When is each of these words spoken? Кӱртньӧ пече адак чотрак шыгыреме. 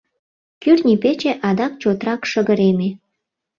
Кӱртньӧ 0.61 0.95
пече 1.03 1.31
адак 1.47 1.73
чотрак 1.81 2.21
шыгыреме. 2.31 2.89